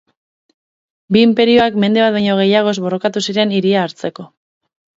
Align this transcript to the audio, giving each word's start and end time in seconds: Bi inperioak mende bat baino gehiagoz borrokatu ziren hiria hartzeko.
Bi 1.15 1.21
inperioak 1.25 1.77
mende 1.85 2.03
bat 2.05 2.17
baino 2.17 2.39
gehiagoz 2.41 2.75
borrokatu 2.89 3.25
ziren 3.29 3.55
hiria 3.61 3.87
hartzeko. 3.87 4.31